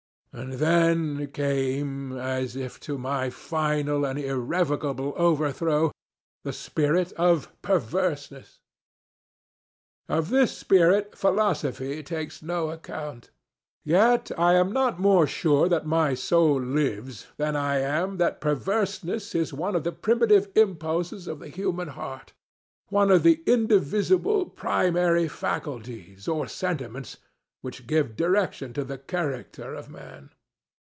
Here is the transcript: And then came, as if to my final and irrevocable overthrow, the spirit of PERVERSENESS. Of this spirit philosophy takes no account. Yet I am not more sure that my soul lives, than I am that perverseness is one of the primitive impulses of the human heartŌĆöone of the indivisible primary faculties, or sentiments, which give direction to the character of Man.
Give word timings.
And 0.33 0.53
then 0.53 1.27
came, 1.33 2.13
as 2.15 2.55
if 2.55 2.79
to 2.87 2.97
my 2.97 3.29
final 3.29 4.05
and 4.05 4.17
irrevocable 4.17 5.13
overthrow, 5.17 5.91
the 6.45 6.53
spirit 6.53 7.11
of 7.17 7.51
PERVERSENESS. 7.61 8.61
Of 10.07 10.29
this 10.29 10.57
spirit 10.57 11.17
philosophy 11.17 12.01
takes 12.01 12.41
no 12.41 12.69
account. 12.69 13.29
Yet 13.83 14.31
I 14.37 14.53
am 14.53 14.71
not 14.71 15.01
more 15.01 15.27
sure 15.27 15.67
that 15.67 15.85
my 15.85 16.13
soul 16.13 16.61
lives, 16.61 17.27
than 17.35 17.57
I 17.57 17.79
am 17.79 18.15
that 18.15 18.39
perverseness 18.39 19.35
is 19.35 19.51
one 19.51 19.75
of 19.75 19.83
the 19.83 19.91
primitive 19.91 20.47
impulses 20.55 21.27
of 21.27 21.39
the 21.39 21.49
human 21.49 21.89
heartŌĆöone 21.89 23.13
of 23.13 23.23
the 23.23 23.43
indivisible 23.45 24.45
primary 24.45 25.27
faculties, 25.27 26.29
or 26.29 26.47
sentiments, 26.47 27.17
which 27.63 27.85
give 27.85 28.15
direction 28.15 28.73
to 28.73 28.83
the 28.83 28.97
character 28.97 29.75
of 29.75 29.87
Man. 29.87 30.31